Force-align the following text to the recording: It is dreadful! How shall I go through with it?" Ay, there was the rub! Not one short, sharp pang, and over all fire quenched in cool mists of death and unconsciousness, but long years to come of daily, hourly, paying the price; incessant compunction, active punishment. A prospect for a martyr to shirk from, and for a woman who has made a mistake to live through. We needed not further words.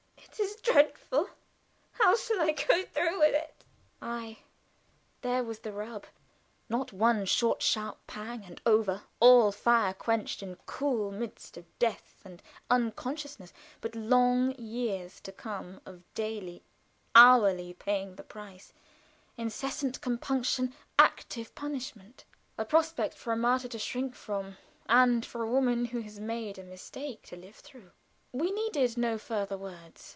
It 0.33 0.39
is 0.47 0.55
dreadful! 0.61 1.29
How 1.91 2.15
shall 2.15 2.41
I 2.41 2.51
go 2.53 2.83
through 2.85 3.19
with 3.19 3.35
it?" 3.35 3.63
Ay, 4.01 4.39
there 5.21 5.43
was 5.43 5.59
the 5.59 5.73
rub! 5.73 6.05
Not 6.69 6.91
one 6.93 7.25
short, 7.25 7.61
sharp 7.61 7.99
pang, 8.07 8.43
and 8.45 8.59
over 8.65 9.03
all 9.19 9.51
fire 9.51 9.93
quenched 9.93 10.41
in 10.41 10.55
cool 10.65 11.11
mists 11.11 11.57
of 11.57 11.65
death 11.77 12.19
and 12.25 12.41
unconsciousness, 12.71 13.51
but 13.81 13.93
long 13.93 14.55
years 14.57 15.19
to 15.21 15.31
come 15.33 15.79
of 15.85 16.11
daily, 16.15 16.63
hourly, 17.13 17.73
paying 17.73 18.15
the 18.15 18.23
price; 18.23 18.71
incessant 19.37 19.99
compunction, 20.01 20.73
active 20.97 21.53
punishment. 21.53 22.23
A 22.57 22.63
prospect 22.65 23.15
for 23.15 23.31
a 23.33 23.37
martyr 23.37 23.67
to 23.67 23.77
shirk 23.79 24.15
from, 24.15 24.57
and 24.87 25.23
for 25.25 25.43
a 25.43 25.51
woman 25.51 25.85
who 25.85 25.99
has 26.01 26.19
made 26.19 26.57
a 26.57 26.63
mistake 26.63 27.21
to 27.27 27.35
live 27.35 27.57
through. 27.57 27.91
We 28.31 28.51
needed 28.51 28.97
not 28.97 29.21
further 29.21 29.57
words. 29.57 30.07